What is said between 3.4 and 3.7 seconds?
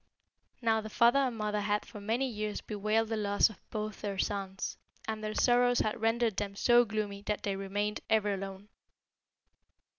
of